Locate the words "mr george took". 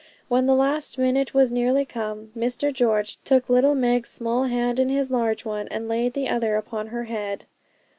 2.35-3.47